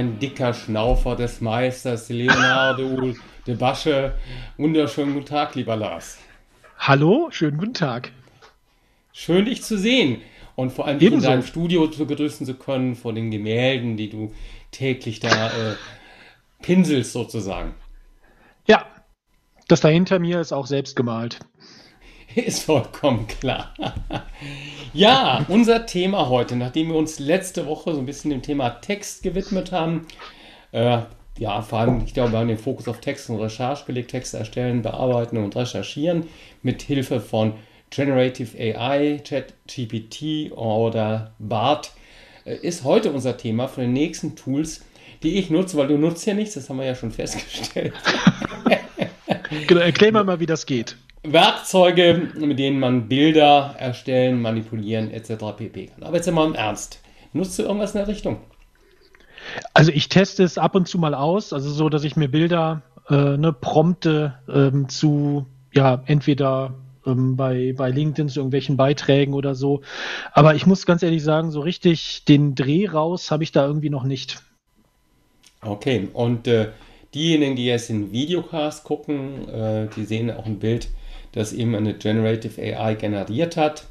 [0.00, 3.12] ein dicker Schnaufer des Meisters Leonardo
[3.46, 4.14] de Basche.
[4.56, 6.18] Wunderschönen guten Tag, lieber Lars.
[6.78, 8.10] Hallo, schönen guten Tag.
[9.12, 10.22] Schön, dich zu sehen
[10.56, 14.08] und vor allem dich in deinem Studio zu begrüßen zu können vor den Gemälden, die
[14.08, 14.32] du
[14.70, 15.74] täglich da äh,
[16.62, 17.74] pinselst sozusagen.
[18.66, 18.86] Ja,
[19.68, 21.40] das da hinter mir ist auch selbst gemalt.
[22.34, 23.74] Ist vollkommen klar.
[24.92, 29.22] ja, unser Thema heute, nachdem wir uns letzte Woche so ein bisschen dem Thema Text
[29.22, 30.06] gewidmet haben,
[30.72, 31.00] äh,
[31.38, 34.38] ja, vor allem, ich glaube, wir haben den Fokus auf Text und Recherche gelegt, Texte
[34.38, 36.28] erstellen, bearbeiten und recherchieren
[36.62, 37.54] mit Hilfe von
[37.90, 41.92] Generative AI, ChatGPT oder BART,
[42.44, 44.84] äh, ist heute unser Thema von den nächsten Tools,
[45.22, 47.92] die ich nutze, weil du nutzt ja nichts, das haben wir ja schon festgestellt.
[49.66, 50.96] genau, erklär mal, mal, wie das geht.
[51.22, 55.44] Werkzeuge, mit denen man Bilder erstellen, manipulieren etc.
[55.56, 55.86] pp.
[55.86, 56.02] kann.
[56.02, 57.00] Aber jetzt mal im Ernst.
[57.32, 58.38] Nutzt du irgendwas in der Richtung?
[59.74, 62.82] Also ich teste es ab und zu mal aus, also so, dass ich mir Bilder
[63.08, 66.74] äh, ne, prompte ähm, zu, ja, entweder
[67.06, 69.82] ähm, bei, bei LinkedIn zu irgendwelchen Beiträgen oder so.
[70.32, 73.90] Aber ich muss ganz ehrlich sagen, so richtig den Dreh raus habe ich da irgendwie
[73.90, 74.42] noch nicht.
[75.62, 76.70] Okay, und äh,
[77.14, 80.88] diejenigen, die jetzt den Videocast gucken, äh, die sehen auch ein Bild,
[81.32, 83.86] das eben eine Generative AI generiert hat.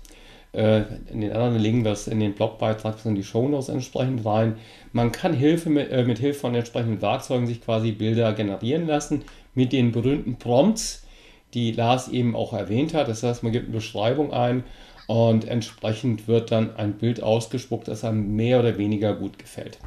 [0.52, 4.58] Äh, in den anderen legen wir es in den Blogbeitrag in die Shownotes entsprechend rein.
[4.94, 9.24] Man kann Hilfe mit, äh, mit Hilfe von entsprechenden Werkzeugen sich quasi Bilder generieren lassen
[9.54, 11.06] mit den berühmten Prompts,
[11.54, 13.08] die Lars eben auch erwähnt hat.
[13.08, 14.64] Das heißt, man gibt eine Beschreibung ein
[15.08, 19.78] und entsprechend wird dann ein Bild ausgespuckt, das einem mehr oder weniger gut gefällt.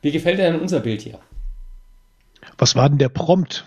[0.00, 1.18] Wie gefällt denn unser Bild hier?
[2.56, 3.64] Was war denn der Prompt?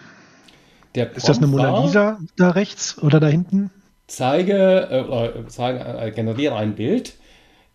[0.96, 3.72] Der Ist das eine Mona Lisa da rechts oder da hinten?
[4.08, 7.14] Zeige, äh, zeige äh, generiere ein Bild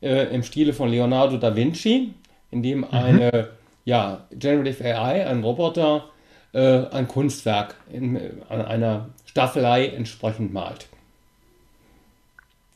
[0.02, 2.12] äh, im Stile von Leonardo da Vinci,
[2.50, 2.88] in dem mhm.
[2.90, 3.48] eine
[3.84, 6.10] ja, Generative AI, ein Roboter,
[6.52, 10.88] äh, ein Kunstwerk in, an einer Staffelei entsprechend malt.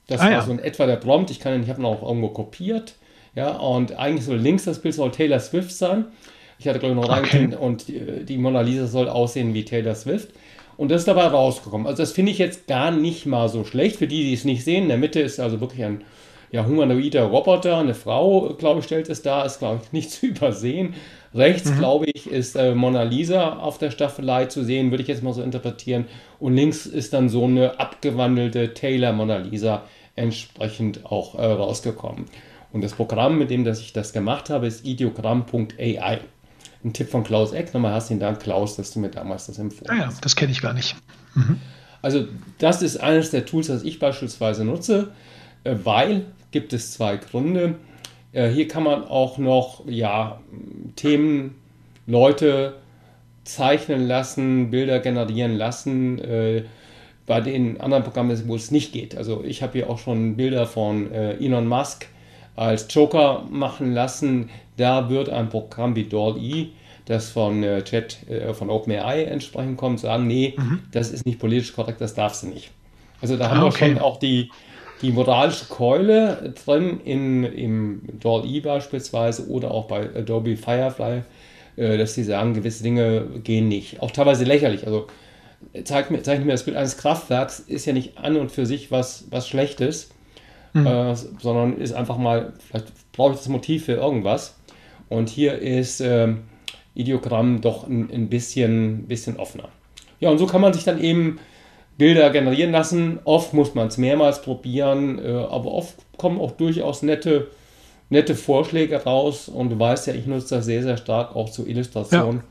[0.06, 0.42] Das ah, war ja.
[0.42, 1.30] so in etwa der Prompt.
[1.30, 2.94] Ich kann, ich habe ihn auch irgendwo kopiert.
[3.34, 6.06] Ja, und eigentlich soll links das Bild soll Taylor Swift sein.
[6.60, 7.48] Ich hatte, glaube ich, noch okay.
[7.58, 10.28] und die, die Mona Lisa soll aussehen wie Taylor Swift.
[10.76, 11.86] Und das ist dabei rausgekommen.
[11.86, 13.96] Also das finde ich jetzt gar nicht mal so schlecht.
[13.96, 16.04] Für die, die es nicht sehen, in der Mitte ist also wirklich ein
[16.52, 17.78] ja, humanoider Roboter.
[17.78, 20.92] Eine Frau, glaube ich, stellt es da, ist, glaube ich, nicht zu übersehen.
[21.34, 21.78] Rechts, mhm.
[21.78, 25.32] glaube ich, ist äh, Mona Lisa auf der Staffelei zu sehen, würde ich jetzt mal
[25.32, 26.04] so interpretieren.
[26.38, 29.84] Und links ist dann so eine abgewandelte Taylor Mona Lisa
[30.14, 32.26] entsprechend auch äh, rausgekommen.
[32.70, 36.18] Und das Programm, mit dem dass ich das gemacht habe, ist ideogramm.ai.
[36.82, 37.74] Ein Tipp von Klaus Eck.
[37.74, 40.08] Nochmal herzlichen Dank, Klaus, dass du mir damals das empfohlen hast.
[40.08, 40.96] Ah ja, das kenne ich gar nicht.
[41.34, 41.58] Mhm.
[42.02, 42.26] Also
[42.58, 45.12] das ist eines der Tools, das ich beispielsweise nutze,
[45.64, 47.74] äh, weil gibt es zwei Gründe.
[48.32, 50.40] Äh, hier kann man auch noch ja,
[50.96, 51.56] Themen,
[52.06, 52.76] Leute
[53.44, 56.64] zeichnen lassen, Bilder generieren lassen, äh,
[57.26, 59.16] bei den anderen Programmen, wo es nicht geht.
[59.16, 62.08] Also ich habe hier auch schon Bilder von Elon Musk
[62.56, 64.50] als Joker machen lassen.
[64.80, 66.68] Da wird ein Programm wie DALL-E,
[67.04, 70.80] das von äh, Chat, äh, von OpenAI entsprechend kommt, sagen, nee, mhm.
[70.90, 72.70] das ist nicht politisch korrekt, das darfst du nicht.
[73.20, 73.90] Also da ah, haben wir okay.
[73.90, 74.50] schon auch die,
[75.02, 81.24] die moralische Keule drin in, im DALL-E beispielsweise oder auch bei Adobe Firefly,
[81.76, 84.00] äh, dass sie sagen, gewisse Dinge gehen nicht.
[84.00, 84.86] Auch teilweise lächerlich.
[84.86, 85.08] Also
[85.84, 88.90] zeigt mir, zeigt mir das Bild eines Kraftwerks, ist ja nicht an und für sich
[88.90, 90.08] was, was Schlechtes
[90.72, 90.86] mhm.
[90.86, 94.56] äh, sondern ist einfach mal, vielleicht brauche ich das Motiv für irgendwas.
[95.10, 96.28] Und hier ist äh,
[96.94, 99.68] Ideogramm doch ein, ein bisschen, bisschen offener.
[100.20, 101.38] Ja, und so kann man sich dann eben
[101.98, 103.18] Bilder generieren lassen.
[103.24, 107.48] Oft muss man es mehrmals probieren, äh, aber oft kommen auch durchaus nette,
[108.08, 109.48] nette Vorschläge raus.
[109.48, 112.42] Und du weißt ja, ich nutze das sehr, sehr stark auch zur Illustration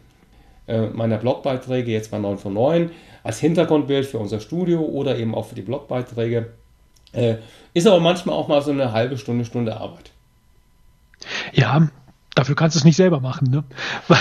[0.67, 0.73] ja.
[0.75, 2.91] äh, meiner Blogbeiträge, jetzt bei 9 von 9,
[3.23, 6.49] als Hintergrundbild für unser Studio oder eben auch für die Blogbeiträge.
[7.13, 7.35] Äh,
[7.73, 10.11] ist aber manchmal auch mal so eine halbe Stunde, Stunde Arbeit.
[11.53, 11.89] Ja,
[12.39, 13.51] dafür kannst du es nicht selber machen.
[13.51, 13.63] Ne?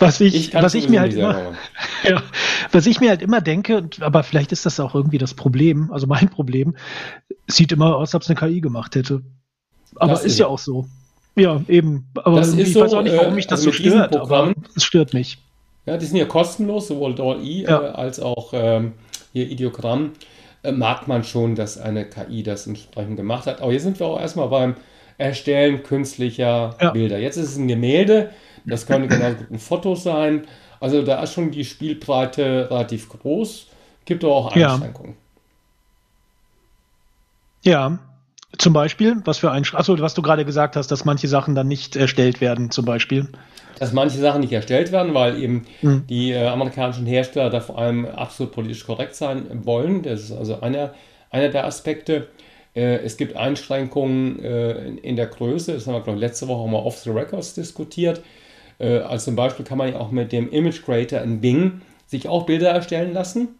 [0.00, 1.52] Was ich, ich was ich mir halt immer,
[2.04, 2.22] ja,
[2.72, 6.06] was ich mir halt immer denke, aber vielleicht ist das auch irgendwie das Problem, also
[6.06, 6.76] mein Problem,
[7.46, 9.22] sieht immer aus, als ob es eine KI gemacht hätte.
[9.94, 10.86] Aber ist, ist ja auch so.
[11.36, 12.08] Ja, eben.
[12.16, 14.84] Aber das ich so, weiß auch nicht, warum mich das also so stört, aber es
[14.84, 15.38] stört mich.
[15.86, 17.80] Ja, die sind ja kostenlos, sowohl DALL-E ja.
[17.80, 18.94] äh, als auch ähm,
[19.32, 20.12] hier Ideogramm.
[20.62, 23.62] Äh, mag man schon, dass eine KI das entsprechend gemacht hat.
[23.62, 24.74] Aber hier sind wir auch erstmal beim
[25.18, 26.90] Erstellen künstlicher ja.
[26.90, 27.18] Bilder.
[27.18, 28.30] Jetzt ist es ein Gemälde,
[28.64, 30.46] das können genauso gut ein Foto sein.
[30.80, 33.66] Also da ist schon die Spielbreite relativ groß.
[34.04, 35.16] Gibt aber auch Einschränkungen.
[37.62, 37.88] Ja.
[37.88, 37.98] ja.
[38.58, 41.68] Zum Beispiel, was für ein, achso, was du gerade gesagt hast, dass manche Sachen dann
[41.68, 43.28] nicht erstellt werden, zum Beispiel.
[43.78, 46.06] Dass manche Sachen nicht erstellt werden, weil eben mhm.
[46.06, 50.02] die äh, amerikanischen Hersteller da vor allem absolut politisch korrekt sein wollen.
[50.02, 50.94] Das ist also einer,
[51.30, 52.28] einer der Aspekte.
[52.76, 56.60] Äh, es gibt Einschränkungen äh, in, der Größe, das haben wir, glaube ich, letzte Woche
[56.60, 58.22] auch mal off the records diskutiert.
[58.78, 62.28] Äh, also zum Beispiel kann man ja auch mit dem Image Creator in Bing sich
[62.28, 63.56] auch Bilder erstellen lassen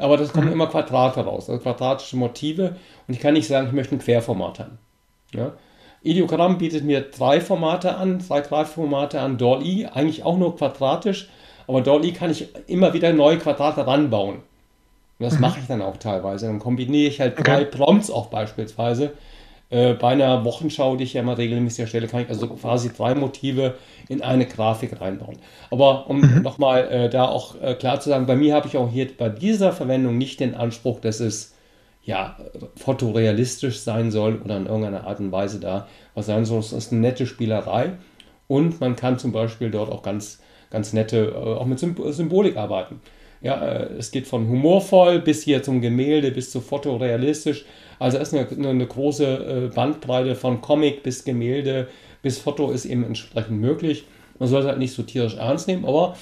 [0.00, 0.54] aber das kommen mhm.
[0.54, 2.76] immer Quadrate raus, also quadratische Motive.
[3.06, 4.78] Und ich kann nicht sagen, ich möchte ein Querformat haben.
[5.34, 5.52] Ja?
[6.02, 11.28] Ideogramm bietet mir drei Formate an, drei Grafikformate an, DALL-E, eigentlich auch nur quadratisch,
[11.66, 14.38] aber DALL-E kann ich immer wieder neue Quadrate ranbauen.
[15.20, 15.42] Und das mhm.
[15.42, 16.46] mache ich dann auch teilweise.
[16.46, 19.12] Dann kombiniere ich halt drei Prompts auch beispielsweise
[19.68, 23.14] äh, bei einer Wochenschau, die ich ja immer regelmäßig erstelle, kann ich also quasi drei
[23.14, 23.74] Motive
[24.08, 25.38] in eine Grafik reinbauen.
[25.70, 26.42] Aber um mhm.
[26.42, 29.28] nochmal äh, da auch äh, klar zu sagen, bei mir habe ich auch hier bei
[29.28, 31.54] dieser Verwendung nicht den Anspruch, dass es
[32.02, 32.38] ja
[32.76, 36.60] fotorealistisch sein soll oder in irgendeiner Art und Weise da was sein soll.
[36.60, 37.92] Es ist eine nette Spielerei
[38.48, 40.40] und man kann zum Beispiel dort auch ganz,
[40.70, 43.00] ganz nette, äh, auch mit Symbolik arbeiten.
[43.40, 47.64] Ja, äh, es geht von humorvoll bis hier zum Gemälde, bis zu fotorealistisch.
[47.98, 51.88] Also es ist eine, eine große äh, Bandbreite von Comic bis Gemälde
[52.22, 54.04] bis Foto ist eben entsprechend möglich.
[54.38, 56.16] Man sollte halt nicht so tierisch ernst nehmen, aber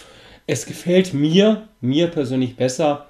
[0.47, 3.07] es gefällt mir, mir persönlich besser,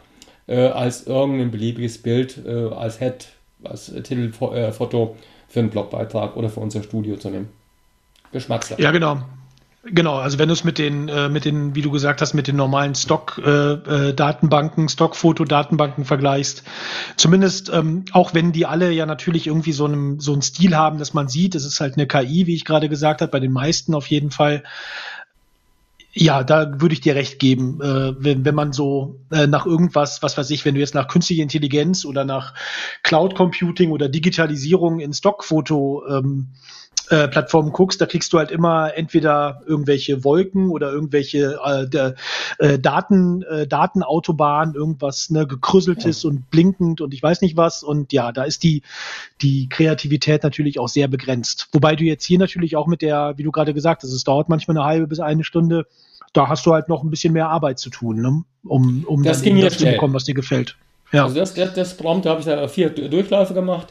[0.46, 3.28] äh, als irgendein beliebiges Bild äh, als Head,
[3.64, 5.16] als Titelfoto
[5.49, 7.49] für einen Blogbeitrag oder für unser Studio zu nehmen.
[8.32, 8.81] Geschmackssache.
[8.82, 9.22] Ja, genau.
[9.84, 12.48] Genau, also wenn du es mit den, äh, mit den, wie du gesagt hast, mit
[12.48, 16.64] den normalen Stock-Datenbanken, äh, äh, Stock-Foto-Datenbanken vergleichst,
[17.16, 20.98] zumindest ähm, auch wenn die alle ja natürlich irgendwie so einen so einen Stil haben,
[20.98, 23.52] dass man sieht, es ist halt eine KI, wie ich gerade gesagt habe, bei den
[23.52, 24.64] meisten auf jeden Fall.
[26.12, 30.22] Ja, da würde ich dir recht geben, äh, wenn, wenn man so äh, nach irgendwas,
[30.22, 32.54] was weiß ich, wenn du jetzt nach künstlicher Intelligenz oder nach
[33.04, 36.48] Cloud Computing oder Digitalisierung in Stockfoto ähm,
[37.10, 42.14] äh, Plattformen guckst, da kriegst du halt immer entweder irgendwelche Wolken oder irgendwelche äh, der,
[42.58, 46.31] äh, Daten, äh, Datenautobahnen, irgendwas ne, gekrüsseltes ja.
[46.31, 47.82] und blinkend und ich weiß nicht was.
[47.82, 48.82] Und ja, da ist die,
[49.40, 51.69] die Kreativität natürlich auch sehr begrenzt.
[51.72, 54.49] Wobei du jetzt hier natürlich auch mit der, wie du gerade gesagt hast, es dauert
[54.49, 55.87] manchmal eine halbe bis eine Stunde,
[56.32, 58.43] da hast du halt noch ein bisschen mehr Arbeit zu tun, ne?
[58.64, 60.76] um, um das das zu bekommen, was dir gefällt.
[61.11, 61.25] Ja.
[61.25, 63.88] Also das, das, das Prompt habe ich da vier Durchläufe gemacht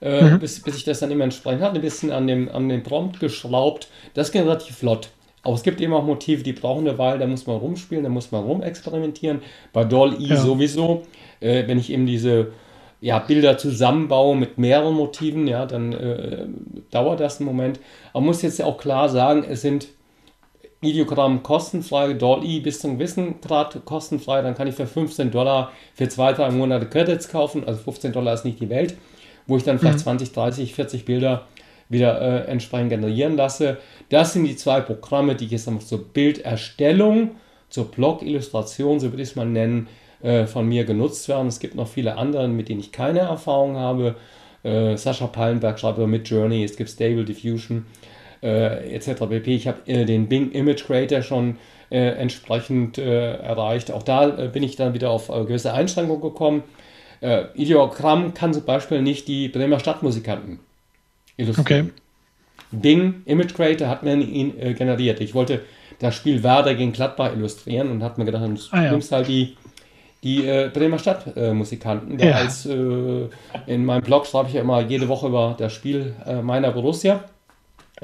[0.00, 0.38] äh, mhm.
[0.38, 3.20] bis, bis ich das dann immer entsprechend hatte, ein bisschen an dem, an dem Prompt
[3.20, 3.88] geschraubt.
[4.14, 5.10] Das ging relativ flott.
[5.42, 8.10] Aber es gibt eben auch Motive, die brauchen eine Weile, da muss man rumspielen, da
[8.10, 9.42] muss man rumexperimentieren.
[9.72, 10.36] Bei Doll-E ja.
[10.36, 11.04] sowieso,
[11.40, 12.48] äh, wenn ich eben diese
[13.00, 16.46] ja, Bilder zusammenbaue mit mehreren Motiven, ja, dann äh,
[16.90, 17.78] dauert das einen Moment.
[18.12, 19.88] Aber man muss jetzt auch klar sagen, es sind
[20.80, 26.08] Ideogramm kostenfrei, Doll-E bis zum gewissen Grad kostenfrei, dann kann ich für 15 Dollar für
[26.08, 28.96] zwei, drei Monate Credits kaufen, also 15 Dollar ist nicht die Welt
[29.46, 30.02] wo ich dann vielleicht mhm.
[30.02, 31.46] 20, 30, 40 Bilder
[31.88, 33.78] wieder äh, entsprechend generieren lasse.
[34.08, 37.32] Das sind die zwei Programme, die ich jetzt noch zur Bilderstellung,
[37.68, 39.88] zur Blog-Illustration, so würde ich es mal nennen,
[40.22, 41.46] äh, von mir genutzt werden.
[41.48, 44.16] Es gibt noch viele andere, mit denen ich keine Erfahrung habe.
[44.62, 47.86] Äh, Sascha Pallenberg schreibt über Mid Journey, es gibt Stable Diffusion
[48.42, 49.26] äh, etc.
[49.28, 49.54] pp.
[49.54, 51.56] Ich habe äh, den Bing Image Creator schon
[51.90, 53.92] äh, entsprechend erreicht.
[53.92, 56.64] Auch da bin ich dann wieder auf gewisse Einschränkungen gekommen.
[57.20, 60.60] Äh, Ideogramm kann zum Beispiel nicht die Bremer Stadtmusikanten
[61.36, 61.92] illustrieren.
[61.92, 62.02] Okay.
[62.72, 65.20] Bing Image Creator hat mir ihn äh, generiert.
[65.20, 65.62] Ich wollte
[65.98, 68.90] das Spiel Werder gegen Gladbach illustrieren und habe mir gedacht, du ah, ja.
[68.90, 69.56] nimmst halt die,
[70.22, 72.18] die äh, Bremer Stadtmusikanten.
[72.18, 72.36] Äh, ja.
[72.36, 76.72] als in meinem Blog schreibe ich ja immer jede Woche über das Spiel äh, meiner
[76.72, 77.24] Borussia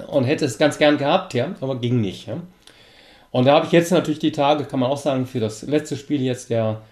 [0.07, 2.29] und hätte es ganz gern gehabt, ja, aber ging nicht.
[2.29, 2.39] Ja.
[3.31, 5.97] Und da habe ich jetzt natürlich die Tage, kann man auch sagen, für das letzte
[5.97, 6.83] Spiel jetzt der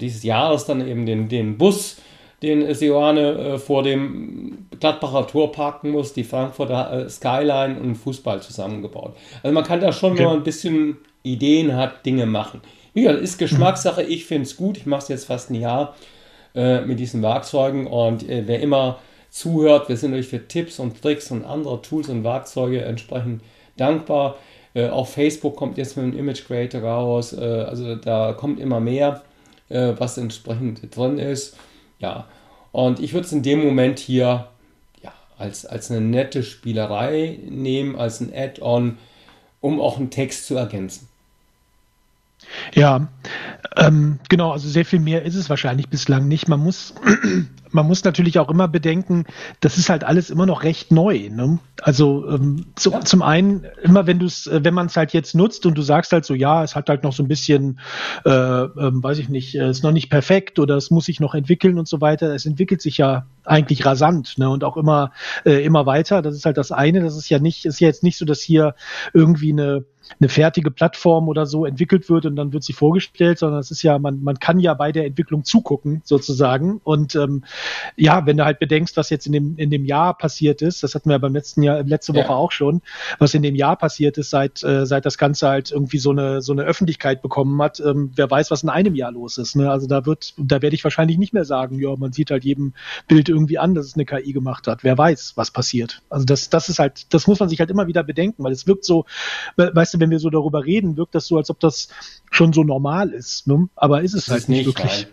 [0.00, 1.96] dieses Jahres dann eben den, den Bus,
[2.42, 8.42] den Seoane äh, vor dem Gladbacher Tor parken muss, die Frankfurter äh, Skyline und Fußball
[8.42, 9.16] zusammengebaut.
[9.42, 10.20] Also man kann da schon, okay.
[10.20, 12.60] wenn man ein bisschen Ideen hat, Dinge machen.
[12.94, 15.94] Wie gesagt, ist Geschmackssache, ich finde es gut, ich mache es jetzt fast ein Jahr
[16.54, 18.98] äh, mit diesen Werkzeugen und äh, wer immer
[19.30, 23.42] zuhört, wir sind euch für Tipps und Tricks und andere Tools und Werkzeuge entsprechend
[23.78, 24.36] dankbar.
[24.74, 29.22] Äh, auch Facebook kommt jetzt mit einem Image Creator raus, also da kommt immer mehr
[29.72, 31.56] äh, was entsprechend drin ist.
[31.98, 32.28] Ja,
[32.72, 34.48] und ich würde es in dem Moment hier
[35.02, 38.98] ja, als, als eine nette Spielerei nehmen, als ein Add-on,
[39.60, 41.08] um auch einen Text zu ergänzen.
[42.74, 43.08] Ja,
[43.76, 46.48] ähm, genau, also sehr viel mehr ist es wahrscheinlich bislang nicht.
[46.48, 46.94] Man muss,
[47.70, 49.24] man muss natürlich auch immer bedenken,
[49.60, 51.30] das ist halt alles immer noch recht neu.
[51.30, 51.58] Ne?
[51.80, 53.00] Also ähm, zu, ja.
[53.00, 55.82] zum einen, immer wenn du es, äh, wenn man es halt jetzt nutzt und du
[55.82, 57.80] sagst halt so, ja, es hat halt noch so ein bisschen,
[58.24, 61.34] äh, äh, weiß ich nicht, äh, ist noch nicht perfekt oder es muss sich noch
[61.34, 62.34] entwickeln und so weiter.
[62.34, 64.50] Es entwickelt sich ja eigentlich rasant ne?
[64.50, 65.12] und auch immer,
[65.44, 66.20] äh, immer weiter.
[66.20, 67.00] Das ist halt das eine.
[67.00, 68.74] Das ist ja nicht, ist ja jetzt nicht so, dass hier
[69.14, 69.84] irgendwie eine
[70.20, 73.82] eine fertige Plattform oder so entwickelt wird und dann wird sie vorgestellt, sondern es ist
[73.82, 76.80] ja, man, man kann ja bei der Entwicklung zugucken, sozusagen.
[76.84, 77.44] Und ähm,
[77.96, 80.94] ja, wenn du halt bedenkst, was jetzt in dem, in dem Jahr passiert ist, das
[80.94, 82.30] hatten wir beim letzten Jahr, letzte Woche ja.
[82.30, 82.82] auch schon,
[83.18, 86.42] was in dem Jahr passiert ist, seit, äh, seit das Ganze halt irgendwie so eine,
[86.42, 89.56] so eine Öffentlichkeit bekommen hat, ähm, wer weiß, was in einem Jahr los ist.
[89.56, 89.70] Ne?
[89.70, 92.74] Also da wird, da werde ich wahrscheinlich nicht mehr sagen, ja, man sieht halt jedem
[93.08, 94.84] Bild irgendwie an, dass es eine KI gemacht hat.
[94.84, 96.02] Wer weiß, was passiert.
[96.10, 98.66] Also das, das ist halt, das muss man sich halt immer wieder bedenken, weil es
[98.66, 99.04] wirkt so,
[99.56, 101.88] weißt du, wenn wir so darüber reden, wirkt das so, als ob das
[102.30, 103.46] schon so normal ist.
[103.46, 103.68] Ne?
[103.76, 105.06] Aber ist es das halt ist nicht wirklich.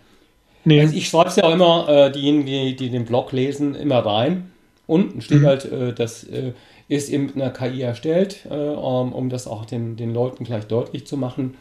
[0.64, 0.80] Nee.
[0.80, 3.98] Also ich schreibe es ja auch immer, äh, diejenigen, die, die den Blog lesen, immer
[3.98, 4.50] rein.
[4.86, 5.46] Unten steht mhm.
[5.46, 6.52] halt, äh, das äh,
[6.88, 10.66] ist eben mit einer KI erstellt, äh, um, um, das auch den, den Leuten gleich
[10.66, 11.56] deutlich zu machen.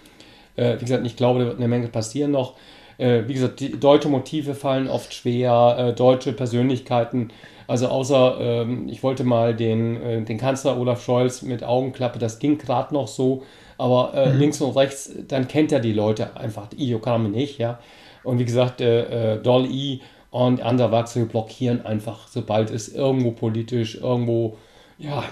[0.56, 2.56] Äh, wie gesagt, ich glaube, da wird eine Menge passieren noch.
[3.00, 7.32] Äh, wie gesagt, die deutsche Motive fallen oft schwer, deutsche Persönlichkeiten
[7.70, 12.40] also außer, ähm, ich wollte mal den, äh, den Kanzler Olaf Scholz mit Augenklappe, das
[12.40, 13.44] ging gerade noch so,
[13.78, 14.40] aber äh, mhm.
[14.40, 17.78] links und rechts, dann kennt er die Leute einfach, die Iokame nicht, ja.
[18.24, 20.00] Und wie gesagt, äh, äh, Doll E
[20.32, 24.58] und andere Wachsel blockieren einfach, sobald es irgendwo politisch, irgendwo,
[24.98, 25.24] ja,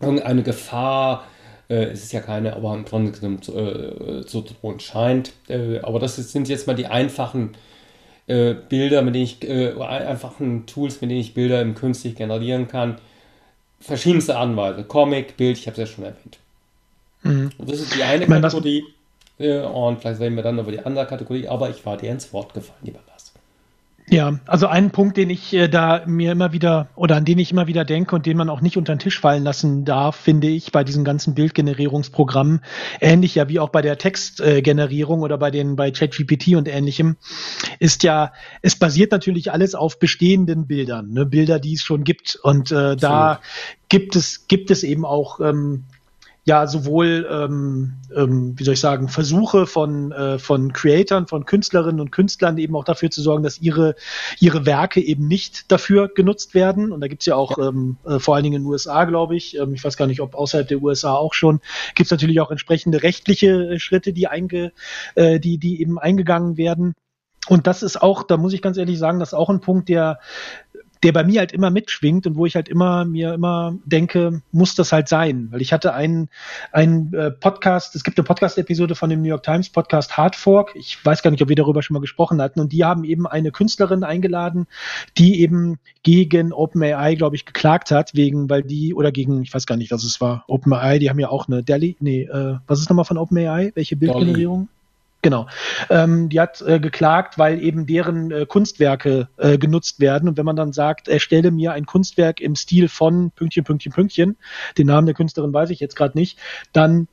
[0.00, 1.35] irgendeine Gefahr, äh,
[1.74, 5.32] es ist ja keine, aber im Grunde genommen zu, äh, zu drohen scheint.
[5.48, 7.56] Äh, aber das sind jetzt mal die einfachen
[8.26, 12.68] äh, Bilder, mit denen ich, äh, einfachen Tools, mit denen ich Bilder im künstlich generieren
[12.68, 12.98] kann.
[13.80, 14.84] Verschiedenste Art und Weise.
[14.84, 16.38] Comic, Bild, ich habe es ja schon erwähnt.
[17.22, 17.50] Mhm.
[17.58, 18.84] Und das ist die eine Kategorie.
[19.38, 22.32] Äh, und vielleicht reden wir dann über die andere Kategorie, aber ich war dir ins
[22.32, 23.15] Wort gefallen, lieber Lars.
[24.08, 27.50] Ja, also ein Punkt, den ich äh, da mir immer wieder oder an den ich
[27.50, 30.46] immer wieder denke und den man auch nicht unter den Tisch fallen lassen darf, finde
[30.46, 32.60] ich, bei diesen ganzen Bildgenerierungsprogrammen,
[33.00, 37.16] ähnlich ja wie auch bei der Textgenerierung äh, oder bei den bei ChatGPT und ähnlichem,
[37.80, 38.32] ist ja,
[38.62, 41.26] es basiert natürlich alles auf bestehenden Bildern, ne?
[41.26, 42.38] Bilder, die es schon gibt.
[42.40, 43.40] Und äh, da
[43.88, 45.84] gibt es gibt es eben auch ähm,
[46.46, 52.00] ja sowohl, ähm, ähm, wie soll ich sagen, Versuche von, äh, von Creatoren, von Künstlerinnen
[52.00, 53.96] und Künstlern eben auch dafür zu sorgen, dass ihre,
[54.38, 56.92] ihre Werke eben nicht dafür genutzt werden.
[56.92, 57.68] Und da gibt's ja auch ja.
[57.68, 60.20] Ähm, äh, vor allen Dingen in den USA, glaube ich, ähm, ich weiß gar nicht,
[60.20, 61.60] ob außerhalb der USA auch schon,
[61.96, 64.72] gibt's natürlich auch entsprechende rechtliche äh, Schritte, die, einge,
[65.16, 66.94] äh, die, die eben eingegangen werden.
[67.48, 69.88] Und das ist auch, da muss ich ganz ehrlich sagen, das ist auch ein Punkt,
[69.88, 70.20] der
[71.06, 74.74] der bei mir halt immer mitschwingt und wo ich halt immer mir immer denke, muss
[74.74, 76.28] das halt sein, weil ich hatte einen
[76.72, 80.72] einen äh, Podcast, es gibt eine Podcast-Episode von dem New York Times Podcast Hard Fork.
[80.74, 83.24] Ich weiß gar nicht, ob wir darüber schon mal gesprochen hatten und die haben eben
[83.24, 84.66] eine Künstlerin eingeladen,
[85.16, 89.64] die eben gegen OpenAI, glaube ich, geklagt hat wegen, weil die oder gegen, ich weiß
[89.66, 92.80] gar nicht, was es war, OpenAI, die haben ja auch eine Delhi, nee, äh, was
[92.80, 93.70] ist nochmal von OpenAI?
[93.76, 94.68] Welche Bildgenerierung?
[95.22, 95.48] Genau.
[95.90, 100.28] Ähm, die hat äh, geklagt, weil eben deren äh, Kunstwerke äh, genutzt werden.
[100.28, 104.36] Und wenn man dann sagt, erstelle mir ein Kunstwerk im Stil von Pünktchen, Pünktchen, Pünktchen,
[104.78, 106.38] den Namen der Künstlerin weiß ich jetzt gerade nicht,
[106.72, 107.08] dann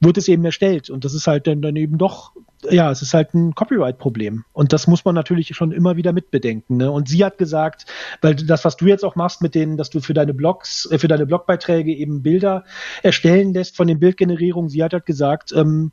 [0.00, 0.90] wird es eben erstellt.
[0.90, 2.32] Und das ist halt dann, dann eben doch,
[2.70, 4.44] ja, es ist halt ein Copyright-Problem.
[4.52, 6.76] Und das muss man natürlich schon immer wieder mitbedenken.
[6.76, 6.90] Ne?
[6.90, 7.86] Und sie hat gesagt,
[8.20, 10.98] weil das, was du jetzt auch machst mit denen, dass du für deine Blogs, äh,
[10.98, 12.64] für deine Blogbeiträge eben Bilder
[13.02, 15.92] erstellen lässt von den Bildgenerierungen, sie hat halt gesagt, ähm,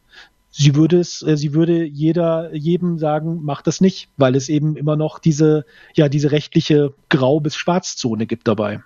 [0.54, 4.78] sie würde es, äh, sie würde jeder, jedem sagen, mach das nicht, weil es eben
[4.78, 8.82] immer noch diese, ja, diese rechtliche Grau- bis Schwarzzone gibt dabei.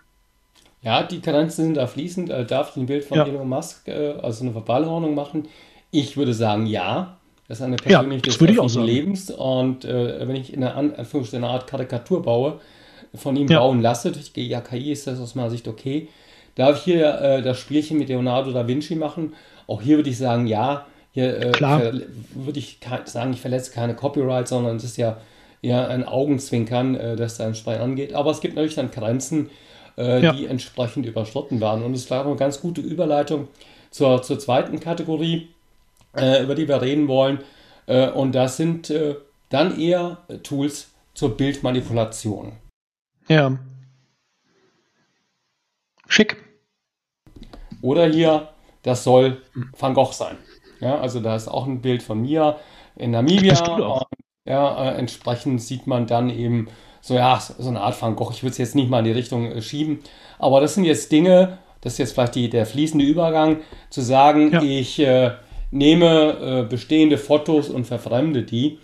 [0.81, 2.29] Ja, die Grenzen sind da fließend.
[2.29, 3.25] Äh, darf ich ein Bild von ja.
[3.25, 5.47] Elon Musk, äh, also eine Verbalordnung machen?
[5.91, 7.17] Ich würde sagen, ja.
[7.49, 9.29] Das ist eine persönliche ja, des Lebens.
[9.31, 12.59] Und äh, wenn ich in einer, eine Art Karikatur baue,
[13.13, 13.59] von ihm ja.
[13.59, 16.09] bauen lasse, durch die KI ist das aus meiner Sicht okay.
[16.55, 19.33] Darf ich hier äh, das Spielchen mit Leonardo da Vinci machen?
[19.65, 20.85] Auch hier würde ich sagen, ja,
[21.17, 22.01] hier äh,
[22.35, 25.19] würde ich sagen, ich verletze keine Copyright, sondern es ist ja
[25.63, 28.13] eher ein Augenzwinkern, äh, das da entsprechend angeht.
[28.13, 29.49] Aber es gibt natürlich dann Grenzen,
[29.97, 30.31] äh, ja.
[30.31, 31.81] die entsprechend überschritten waren.
[31.81, 33.47] Und es ist eine ganz gute Überleitung
[33.89, 35.47] zur, zur zweiten Kategorie,
[36.15, 37.39] äh, über die wir reden wollen.
[37.87, 39.15] Äh, und das sind äh,
[39.49, 42.51] dann eher Tools zur Bildmanipulation.
[43.27, 43.57] Ja.
[46.07, 46.37] Schick.
[47.81, 48.49] Oder hier,
[48.83, 49.41] das soll
[49.79, 50.37] Van Gogh sein.
[50.79, 52.57] Ja, also da ist auch ein Bild von mir
[52.95, 53.59] in Namibia.
[53.75, 54.03] Und,
[54.45, 56.67] ja, äh, entsprechend sieht man dann eben
[57.01, 58.31] so, ja, so eine Art Van Gogh.
[58.31, 59.99] Ich würde es jetzt nicht mal in die Richtung äh, schieben.
[60.39, 63.57] Aber das sind jetzt Dinge, das ist jetzt vielleicht die, der fließende Übergang,
[63.89, 64.61] zu sagen, ja.
[64.61, 65.31] ich, äh,
[65.71, 68.79] nehme äh, bestehende Fotos und verfremde die.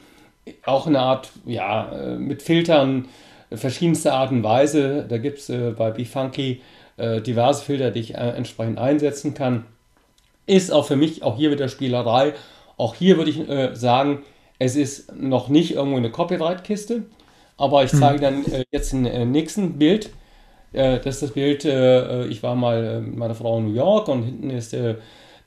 [0.66, 3.08] Auch eine Art, ja, äh, mit Filtern
[3.52, 5.06] verschiedenster Art und Weise.
[5.08, 6.62] Da gibt es äh, bei BeFunky
[6.98, 9.66] äh, diverse Filter, die ich äh, entsprechend einsetzen kann.
[10.46, 12.34] Ist auch für mich auch hier wieder Spielerei.
[12.78, 14.24] Auch hier würde ich äh, sagen,
[14.60, 17.04] es ist noch nicht irgendwo eine Copyright-Kiste,
[17.58, 20.10] aber ich zeige dann äh, jetzt ein äh, nächsten Bild.
[20.72, 24.24] Äh, das ist das Bild, ich war mal mit meiner Frau in New York und
[24.24, 24.76] hinten ist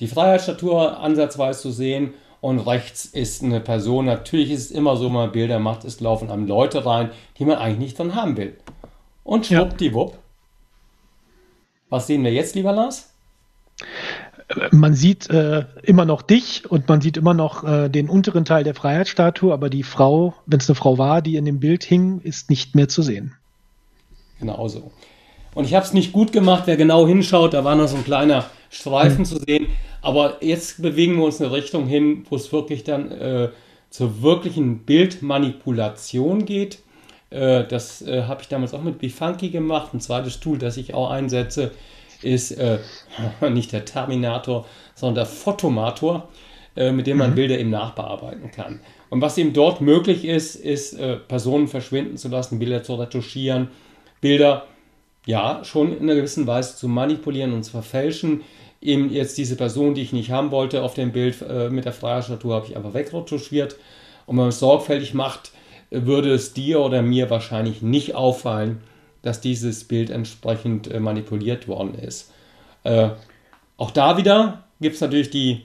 [0.00, 4.04] die Freiheitsstatue ansatzweise zu sehen und rechts ist eine Person.
[4.04, 7.44] Natürlich ist es immer so, wenn man Bilder macht, es laufen einem Leute rein, die
[7.44, 8.56] man eigentlich nicht drin haben will.
[9.24, 10.12] Und schwuppdiwupp.
[10.12, 10.18] Ja.
[11.88, 13.12] Was sehen wir jetzt, lieber Lars?
[14.70, 18.62] Man sieht äh, immer noch dich und man sieht immer noch äh, den unteren Teil
[18.62, 22.20] der Freiheitsstatue, aber die Frau, wenn es eine Frau war, die in dem Bild hing,
[22.20, 23.34] ist nicht mehr zu sehen.
[24.38, 24.92] Genau so.
[25.54, 28.04] Und ich habe es nicht gut gemacht, wer genau hinschaut, da war noch so ein
[28.04, 29.24] kleiner Streifen hm.
[29.24, 29.66] zu sehen.
[30.02, 33.48] Aber jetzt bewegen wir uns in eine Richtung hin, wo es wirklich dann äh,
[33.90, 36.78] zur wirklichen Bildmanipulation geht.
[37.30, 39.94] Äh, das äh, habe ich damals auch mit Bifunky gemacht.
[39.94, 41.72] Ein zweites Tool, das ich auch einsetze,
[42.22, 42.78] ist äh,
[43.50, 46.28] nicht der Terminator, sondern der Photomator,
[46.76, 47.34] äh, mit dem man mhm.
[47.36, 48.80] Bilder eben nachbearbeiten kann.
[49.08, 53.68] Und was eben dort möglich ist, ist äh, Personen verschwinden zu lassen, Bilder zu retuschieren,
[54.20, 54.66] Bilder
[55.26, 58.42] ja schon in einer gewissen Weise zu manipulieren und zu verfälschen.
[58.80, 61.92] Eben jetzt diese Person, die ich nicht haben wollte auf dem Bild äh, mit der
[61.92, 63.76] Freiheitsstatue, habe ich einfach wegretuschiert.
[64.26, 65.52] Und wenn man es sorgfältig macht,
[65.90, 68.80] würde es dir oder mir wahrscheinlich nicht auffallen,
[69.26, 72.32] dass dieses Bild entsprechend äh, manipuliert worden ist.
[72.84, 73.10] Äh,
[73.76, 75.62] auch da wieder gibt es natürlich die,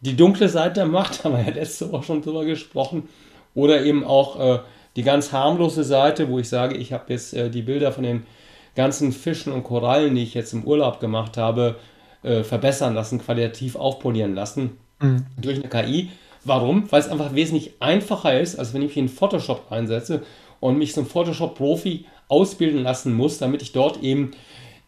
[0.00, 3.08] die dunkle Seite der Macht, haben wir ja letzte Woche schon drüber gesprochen.
[3.54, 4.58] Oder eben auch äh,
[4.96, 8.26] die ganz harmlose Seite, wo ich sage, ich habe jetzt äh, die Bilder von den
[8.74, 11.76] ganzen Fischen und Korallen, die ich jetzt im Urlaub gemacht habe,
[12.24, 15.26] äh, verbessern lassen, qualitativ aufpolieren lassen mhm.
[15.40, 16.10] durch eine KI.
[16.44, 16.90] Warum?
[16.90, 20.22] Weil es einfach wesentlich einfacher ist, als wenn ich mich in Photoshop einsetze
[20.58, 24.32] und mich zum Photoshop-Profi ausbilden lassen muss, damit ich dort eben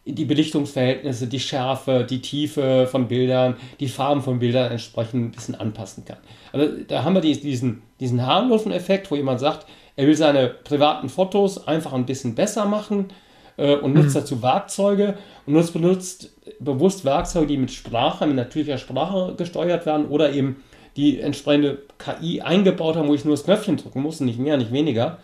[0.05, 5.55] die Belichtungsverhältnisse, die Schärfe, die Tiefe von Bildern, die Farben von Bildern entsprechend ein bisschen
[5.55, 6.17] anpassen kann.
[6.51, 11.09] Also da haben wir diesen, diesen harmlosen Effekt, wo jemand sagt, er will seine privaten
[11.09, 13.09] Fotos einfach ein bisschen besser machen
[13.57, 14.19] äh, und nutzt mhm.
[14.19, 20.07] dazu Werkzeuge und nutzt, benutzt bewusst Werkzeuge, die mit Sprache, mit natürlicher Sprache gesteuert werden
[20.07, 20.63] oder eben
[20.97, 24.73] die entsprechende KI eingebaut haben, wo ich nur das Knöpfchen drücken muss, nicht mehr, nicht
[24.73, 25.19] weniger,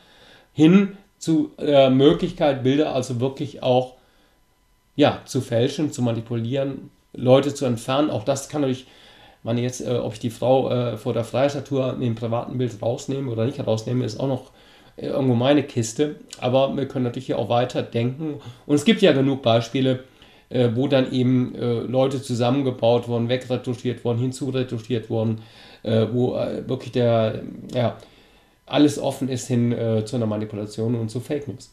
[0.53, 3.95] hin zu der Möglichkeit, Bilder also wirklich auch
[4.95, 8.09] ja, zu fälschen, zu manipulieren, Leute zu entfernen.
[8.09, 8.87] Auch das kann natürlich,
[9.43, 12.81] man jetzt, äh, ob ich die Frau äh, vor der Freistatur in dem privaten Bild
[12.81, 14.51] rausnehme oder nicht rausnehme, ist auch noch
[14.97, 16.17] äh, irgendwo meine Kiste.
[16.41, 18.39] Aber wir können natürlich hier auch weiter denken.
[18.65, 20.03] Und es gibt ja genug Beispiele,
[20.49, 25.41] äh, wo dann eben äh, Leute zusammengebaut wurden, wegretuschiert wurden, hinzuretuschiert wurden,
[25.83, 27.97] äh, wo äh, wirklich der, ja,
[28.67, 31.71] alles offen ist hin äh, zu einer Manipulation und zu Fake News.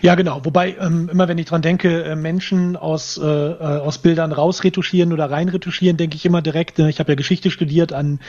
[0.00, 0.44] Ja, genau.
[0.44, 5.12] Wobei, ähm, immer wenn ich dran denke, äh, Menschen aus, äh, äh, aus Bildern rausretuschieren
[5.12, 8.20] oder reinretuschieren, denke ich immer direkt, äh, ich habe ja Geschichte studiert an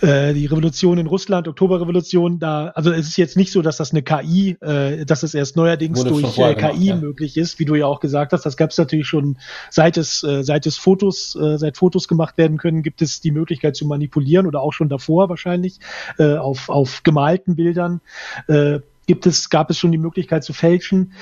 [0.00, 2.38] äh, die Revolution in Russland, Oktoberrevolution.
[2.38, 5.56] Da, also es ist jetzt nicht so, dass das eine KI, äh, dass es erst
[5.56, 6.96] neuerdings Wurde durch äh, KI ja.
[6.96, 8.46] möglich ist, wie du ja auch gesagt hast.
[8.46, 9.36] Das gab es natürlich schon,
[9.70, 13.30] seit es, äh, seit es Fotos, äh, seit Fotos gemacht werden können, gibt es die
[13.30, 15.78] Möglichkeit zu manipulieren oder auch schon davor wahrscheinlich
[16.18, 18.00] äh, auf, auf gemalten Bildern.
[18.48, 21.12] Äh, gibt es, gab es schon die Möglichkeit zu fälschen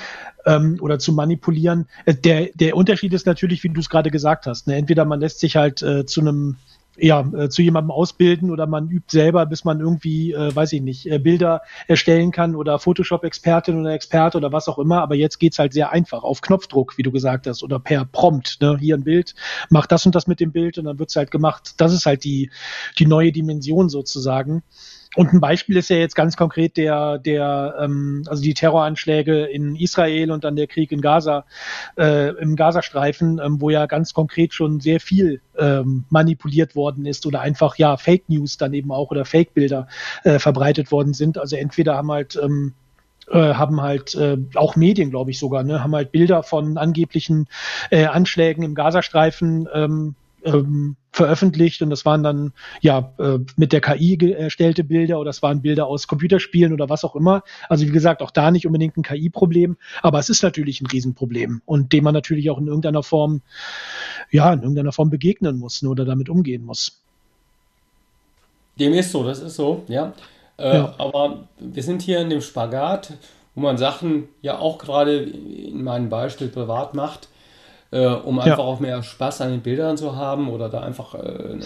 [0.45, 1.87] ähm, oder zu manipulieren.
[2.05, 4.67] Äh, der, der Unterschied ist natürlich, wie du es gerade gesagt hast.
[4.67, 4.75] Ne?
[4.75, 6.57] Entweder man lässt sich halt äh, zu einem
[6.95, 10.81] ja, äh, zu jemandem ausbilden oder man übt selber, bis man irgendwie, äh, weiß ich
[10.81, 15.01] nicht, äh, Bilder erstellen kann oder Photoshop-Expertin oder Experte oder was auch immer.
[15.01, 18.59] Aber jetzt geht's halt sehr einfach auf Knopfdruck, wie du gesagt hast, oder per Prompt.
[18.61, 18.77] Ne?
[18.79, 19.33] Hier ein Bild,
[19.69, 21.73] mach das und das mit dem Bild und dann wird's halt gemacht.
[21.77, 22.51] Das ist halt die,
[22.99, 24.61] die neue Dimension sozusagen.
[25.15, 29.75] Und ein Beispiel ist ja jetzt ganz konkret der, der, ähm, also die Terroranschläge in
[29.75, 31.45] Israel und dann der Krieg in Gaza,
[31.97, 37.25] äh, im Gazastreifen, ähm, wo ja ganz konkret schon sehr viel ähm, manipuliert worden ist
[37.25, 39.87] oder einfach ja Fake News dann eben auch oder Fake-Bilder
[40.23, 41.37] äh, verbreitet worden sind.
[41.37, 42.73] Also entweder haben halt ähm,
[43.29, 47.47] äh, haben halt äh, auch Medien, glaube ich sogar, ne, haben halt Bilder von angeblichen
[47.89, 53.81] äh, Anschlägen im Gazastreifen ähm, ähm, veröffentlicht und das waren dann ja äh, mit der
[53.81, 57.43] KI erstellte Bilder oder es waren Bilder aus Computerspielen oder was auch immer.
[57.69, 61.61] Also wie gesagt, auch da nicht unbedingt ein KI-Problem, aber es ist natürlich ein Riesenproblem
[61.65, 63.41] und dem man natürlich auch in irgendeiner Form,
[64.31, 66.99] ja, in irgendeiner Form begegnen muss ne, oder damit umgehen muss.
[68.79, 70.13] Dem ist so, das ist so, ja.
[70.57, 70.95] Äh, ja.
[70.97, 73.13] Aber wir sind hier in dem Spagat,
[73.53, 77.27] wo man Sachen ja auch gerade in meinem Beispiel privat macht
[77.93, 78.63] äh, um einfach ja.
[78.63, 81.63] auch mehr Spaß an den Bildern zu haben oder da einfach äh, eine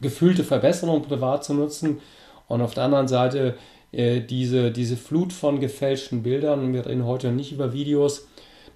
[0.00, 1.98] gefühlte Verbesserung privat zu nutzen.
[2.46, 3.54] Und auf der anderen Seite
[3.92, 6.72] äh, diese, diese Flut von gefälschten Bildern.
[6.72, 8.28] Wir reden heute nicht über Videos.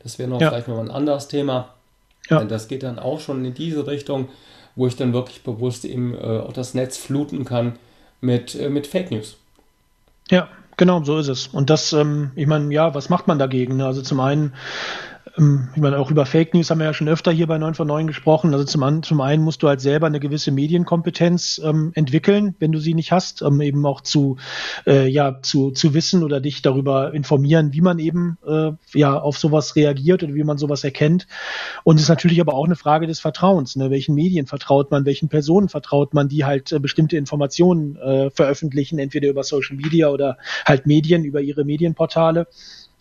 [0.03, 0.49] Das wäre noch ja.
[0.49, 1.69] vielleicht noch ein anderes Thema.
[2.29, 2.43] Ja.
[2.45, 4.29] Das geht dann auch schon in diese Richtung,
[4.75, 7.79] wo ich dann wirklich bewusst eben äh, auch das Netz fluten kann
[8.21, 9.37] mit, äh, mit Fake News.
[10.31, 11.47] Ja, genau, so ist es.
[11.47, 13.77] Und das, ähm, ich meine, ja, was macht man dagegen?
[13.77, 13.87] Ne?
[13.87, 14.55] Also zum einen
[15.37, 17.89] ich meine, auch über Fake News haben wir ja schon öfter hier bei 9 von
[17.89, 18.55] 9 gesprochen.
[18.55, 22.79] Also zum, zum einen musst du halt selber eine gewisse Medienkompetenz ähm, entwickeln, wenn du
[22.79, 24.37] sie nicht hast, ähm, eben auch zu,
[24.87, 29.37] äh, ja, zu, zu wissen oder dich darüber informieren, wie man eben äh, ja, auf
[29.37, 31.27] sowas reagiert oder wie man sowas erkennt.
[31.83, 33.75] Und es ist natürlich aber auch eine Frage des Vertrauens.
[33.75, 33.91] Ne?
[33.91, 39.01] Welchen Medien vertraut man, welchen Personen vertraut man, die halt äh, bestimmte Informationen äh, veröffentlichen,
[39.01, 42.47] entweder über Social Media oder halt Medien, über ihre Medienportale.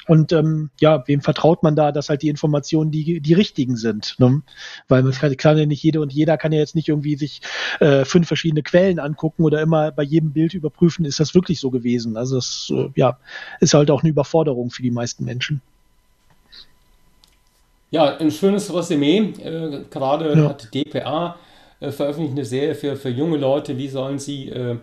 [0.07, 4.15] Und ähm, ja, wem vertraut man da, dass halt die Informationen die, die richtigen sind?
[4.17, 4.41] Ne?
[4.87, 7.41] Weil man kann, kann ja nicht jede und jeder kann ja jetzt nicht irgendwie sich
[7.79, 11.71] äh, fünf verschiedene Quellen angucken oder immer bei jedem Bild überprüfen, ist das wirklich so
[11.71, 12.17] gewesen?
[12.17, 13.17] Also das äh, ja,
[13.59, 15.61] ist halt auch eine Überforderung für die meisten Menschen.
[17.91, 19.33] Ja, ein schönes Resümee.
[19.41, 20.49] Äh, gerade ja.
[20.49, 21.37] hat DPA
[21.79, 24.77] äh, veröffentlicht eine Serie für, für junge Leute, wie sollen sie äh,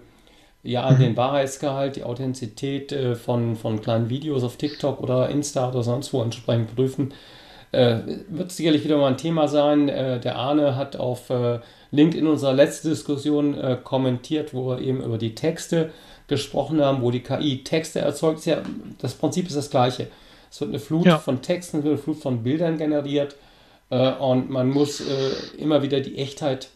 [0.63, 0.99] ja, mhm.
[0.99, 6.13] den Wahrheitsgehalt, die Authentizität äh, von, von kleinen Videos auf TikTok oder Insta oder sonst
[6.13, 7.15] wo entsprechend prüfen.
[7.73, 9.89] Äh, wird sicherlich wieder mal ein Thema sein.
[9.89, 11.61] Äh, der Arne hat auf äh,
[11.93, 15.91] LinkedIn unserer letzten Diskussion äh, kommentiert, wo wir eben über die Texte
[16.27, 18.45] gesprochen haben, wo die KI Texte erzeugt.
[18.45, 18.59] Ja,
[18.99, 20.09] das Prinzip ist das gleiche.
[20.51, 21.19] Es wird eine Flut ja.
[21.19, 23.37] von Texten, eine Flut von Bildern generiert
[23.89, 25.01] äh, und man muss
[25.57, 26.71] immer wieder die Echtheit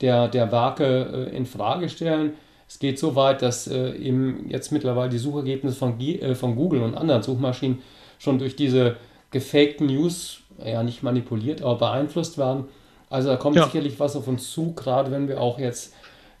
[0.00, 2.32] der, der Werke in Frage stellen.
[2.70, 6.82] Es geht so weit, dass äh, eben jetzt mittlerweile die Suchergebnisse von, äh, von Google
[6.82, 7.82] und anderen Suchmaschinen
[8.20, 8.96] schon durch diese
[9.32, 12.66] gefakten News, ja nicht manipuliert, aber beeinflusst werden.
[13.10, 13.64] Also da kommt ja.
[13.64, 15.94] sicherlich was auf uns zu, gerade wenn wir auch jetzt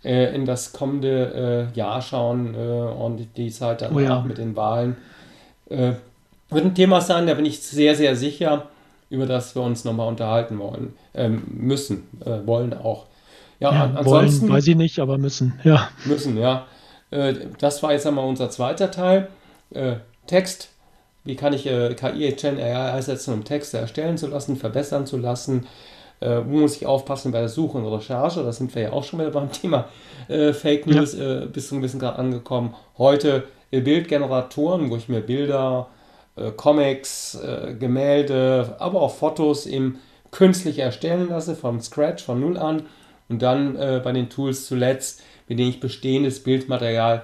[0.04, 4.20] äh, in das kommende äh, Jahr schauen äh, und die Zeit danach oh ja.
[4.20, 4.98] mit den Wahlen.
[5.68, 5.94] Äh,
[6.48, 8.68] wird ein Thema sein, da bin ich sehr, sehr sicher,
[9.08, 12.06] über das wir uns nochmal unterhalten wollen, ähm, müssen,
[12.44, 13.06] wollen auch.
[13.60, 14.42] Ja, ja ansonsten.
[14.42, 15.88] Wollen, weiß ich nicht, aber müssen, ja.
[16.04, 16.66] Müssen, ja.
[17.10, 19.28] Äh, das war jetzt einmal unser zweiter Teil.
[19.72, 19.96] Äh,
[20.26, 20.70] Text.
[21.24, 25.16] Wie kann ich äh, KI Gen AI einsetzen, um Texte erstellen zu lassen, verbessern zu
[25.16, 25.66] lassen?
[26.22, 28.42] wo muss ich aufpassen bei der Suche und Recherche?
[28.42, 29.88] Da sind wir ja auch schon wieder beim Thema
[30.28, 31.16] Fake News.
[31.16, 31.46] Ja.
[31.46, 32.74] bist du ein bisschen gerade angekommen.
[32.98, 35.86] Heute Bildgeneratoren, wo ich mir Bilder,
[36.58, 37.40] Comics,
[37.78, 39.96] Gemälde, aber auch Fotos im
[40.30, 42.82] künstlich erstellen lasse, vom Scratch, von Null an
[43.30, 47.22] und dann äh, bei den Tools zuletzt, mit denen ich bestehendes Bildmaterial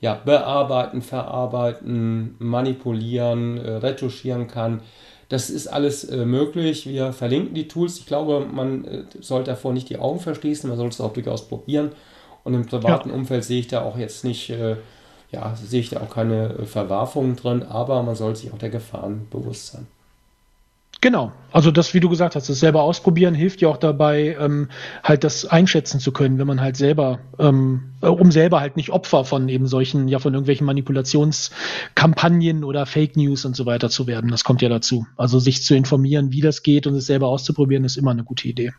[0.00, 4.80] ja, bearbeiten, verarbeiten, manipulieren, äh, retuschieren kann.
[5.28, 6.86] Das ist alles äh, möglich.
[6.86, 7.98] Wir verlinken die Tools.
[7.98, 11.48] Ich glaube, man äh, sollte davor nicht die Augen verschließen, man sollte es auch durchaus
[11.48, 11.90] probieren.
[12.44, 13.14] Und im privaten ja.
[13.14, 14.76] Umfeld sehe ich da auch jetzt nicht, äh,
[15.30, 18.70] ja, sehe ich da auch keine äh, Verwerfungen drin, aber man sollte sich auch der
[18.70, 19.86] Gefahren bewusst sein.
[21.00, 21.32] Genau.
[21.52, 24.68] Also das, wie du gesagt hast, das selber ausprobieren hilft ja auch dabei, ähm,
[25.04, 28.90] halt das einschätzen zu können, wenn man halt selber, ähm, äh, um selber halt nicht
[28.90, 34.06] Opfer von eben solchen, ja von irgendwelchen Manipulationskampagnen oder Fake News und so weiter zu
[34.06, 34.30] werden.
[34.30, 35.06] Das kommt ja dazu.
[35.16, 38.48] Also sich zu informieren, wie das geht und es selber auszuprobieren, ist immer eine gute
[38.48, 38.72] Idee.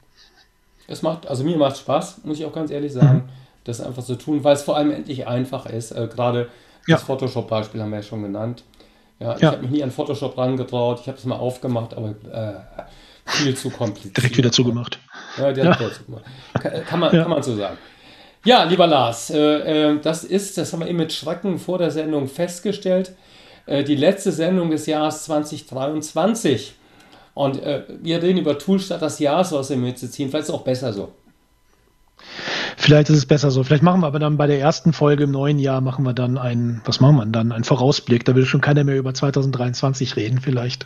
[0.88, 3.30] Es macht, also mir macht Spaß, muss ich auch ganz ehrlich sagen, mhm.
[3.64, 5.92] das einfach zu tun, weil es vor allem endlich einfach ist.
[5.92, 6.50] Äh, Gerade
[6.88, 6.98] das ja.
[6.98, 8.64] Photoshop-Beispiel haben wir ja schon genannt.
[9.20, 11.02] Ja, ich habe mich nie an Photoshop rangetraut.
[11.02, 12.54] Ich habe es mal aufgemacht, aber äh,
[13.26, 14.18] viel zu kompliziert.
[14.18, 15.00] Direkt wieder zugemacht.
[15.38, 15.80] Ja, direkt ja.
[15.80, 16.24] wieder zugemacht.
[16.54, 17.22] Kann, kann, man, ja.
[17.22, 17.78] kann man so sagen.
[18.46, 21.92] Ja, lieber Lars, äh, äh, das ist, das haben wir eben mit Schrecken vor der
[21.92, 23.14] Sendung festgestellt,
[23.66, 26.74] äh, die letzte Sendung des Jahres 2023.
[27.34, 30.30] Und äh, wir reden über Tools statt das Jahr so aus dem ziehen.
[30.30, 31.12] Vielleicht ist es auch besser so.
[32.82, 33.62] Vielleicht ist es besser so.
[33.64, 36.38] Vielleicht machen wir aber dann bei der ersten Folge im neuen Jahr machen wir dann
[36.38, 37.52] einen, was machen wir dann?
[37.52, 38.24] Einen Vorausblick.
[38.24, 40.86] Da will schon keiner mehr über 2023 reden, vielleicht.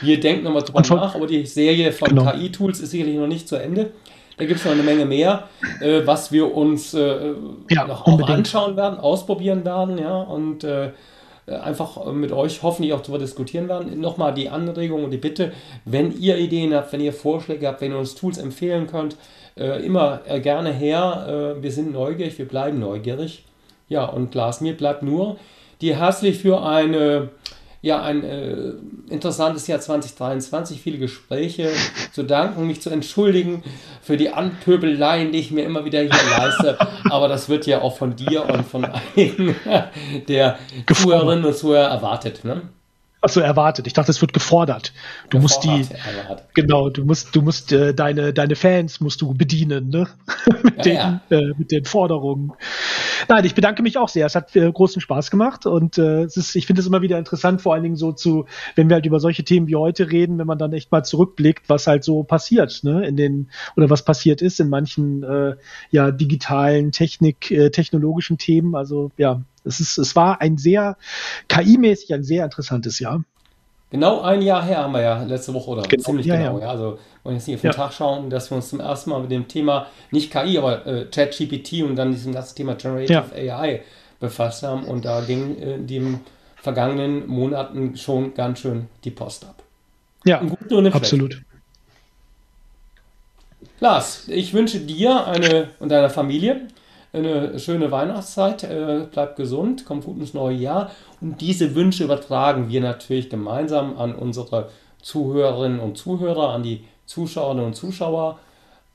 [0.00, 2.32] Wir denken nochmal drüber von, nach, aber die Serie von genau.
[2.32, 3.90] KI-Tools ist sicherlich noch nicht zu Ende.
[4.38, 5.48] Da gibt es noch eine Menge mehr,
[5.80, 7.34] äh, was wir uns äh,
[7.68, 10.92] ja, noch auch anschauen werden, ausprobieren werden, ja, und äh,
[11.46, 14.00] einfach mit euch hoffentlich auch darüber diskutieren werden.
[14.00, 15.52] Nochmal die Anregung und die Bitte,
[15.84, 19.16] wenn ihr Ideen habt, wenn ihr Vorschläge habt, wenn ihr uns Tools empfehlen könnt,
[19.56, 21.56] äh, immer äh, gerne her.
[21.58, 23.44] Äh, wir sind neugierig, wir bleiben neugierig.
[23.88, 25.36] Ja, und Lars, mir bleibt nur
[25.80, 27.30] dir herzlich für eine,
[27.82, 28.74] ja, ein äh,
[29.10, 31.68] interessantes Jahr 2023, viele Gespräche
[32.12, 33.64] zu danken, mich zu entschuldigen
[34.00, 36.78] für die Anpöbeleien, die ich mir immer wieder hier leiste.
[37.10, 39.56] Aber das wird ja auch von dir und von einigen
[40.28, 40.58] der
[40.94, 42.44] Zuhörerinnen und Zuhörer erwartet.
[42.44, 42.62] Ne?
[43.24, 43.86] Achso, erwartet.
[43.86, 44.92] Ich dachte, es wird gefordert.
[45.30, 45.86] Du musst die,
[46.54, 50.08] genau, du musst, du musst äh, deine, deine Fans musst du bedienen, ne?
[50.64, 51.20] mit, ja, den, ja.
[51.30, 52.52] Äh, mit den Forderungen.
[53.28, 54.26] Nein, ich bedanke mich auch sehr.
[54.26, 57.16] Es hat äh, großen Spaß gemacht und äh, es ist, ich finde es immer wieder
[57.16, 60.38] interessant, vor allen Dingen so zu, wenn wir halt über solche Themen wie heute reden,
[60.38, 63.06] wenn man dann echt mal zurückblickt, was halt so passiert, ne?
[63.06, 65.54] In den oder was passiert ist in manchen äh,
[65.92, 68.74] ja digitalen Technik, äh, technologischen Themen.
[68.74, 70.96] Also ja, es, ist, es war ein sehr
[71.48, 73.24] KI-mäßig ein sehr interessantes Jahr.
[73.90, 76.58] Genau ein Jahr her haben wir ja letzte Woche oder genau, ziemlich ja, genau.
[76.58, 76.64] Ja.
[76.64, 77.76] Ja, also wollen jetzt nicht auf den ja.
[77.76, 81.04] Tag schauen, dass wir uns zum ersten Mal mit dem Thema nicht KI, aber äh,
[81.04, 83.82] ChatGPT und dann diesem ganzen Thema Generative AI
[84.18, 86.20] befasst haben und da ging in den
[86.56, 89.62] vergangenen Monaten schon ganz schön die Post ab.
[90.24, 90.40] Ja,
[90.92, 91.42] absolut.
[93.80, 96.68] Lars, ich wünsche dir eine und deiner Familie
[97.12, 100.90] eine schöne Weihnachtszeit, äh, bleibt gesund, kommt gut ins neue Jahr.
[101.20, 104.70] Und diese Wünsche übertragen wir natürlich gemeinsam an unsere
[105.02, 108.38] Zuhörerinnen und Zuhörer, an die Zuschauerinnen und Zuschauer.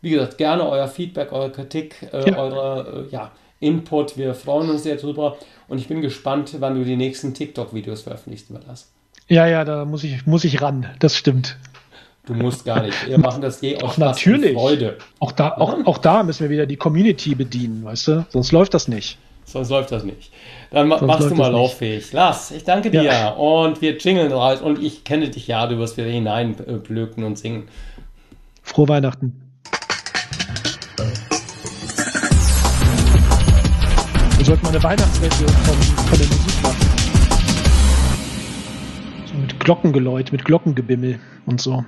[0.01, 2.37] Wie gesagt, gerne euer Feedback, eure Kritik, äh, ja.
[2.37, 4.17] eure äh, ja, Input.
[4.17, 5.37] Wir freuen uns sehr drüber.
[5.67, 8.91] Und ich bin gespannt, wann du die nächsten TikTok-Videos veröffentlichst, wirst.
[9.27, 10.87] Ja, ja, da muss ich, muss ich ran.
[10.99, 11.57] Das stimmt.
[12.27, 13.07] Du musst gar nicht.
[13.07, 14.53] Wir machen das eh aus natürlich.
[14.53, 14.97] Freude.
[15.19, 18.25] Auch da, auch, auch da müssen wir wieder die Community bedienen, weißt du?
[18.29, 19.17] Sonst läuft das nicht.
[19.45, 20.33] Sonst läuft das nicht.
[20.71, 22.11] Dann Sonst machst du mal lauffähig.
[22.11, 23.03] Lass, ich danke dir.
[23.03, 23.29] Ja.
[23.29, 24.59] Und wir jingeln raus.
[24.59, 27.69] Und ich kenne dich ja, du wirst wieder hineinblöken und singen.
[28.61, 29.41] Frohe Weihnachten.
[34.35, 36.77] Wir sollten mal eine Weihnachtsversion von, von der Musik machen.
[39.27, 41.85] So mit Glockengeläut, mit Glockengebimmel und so.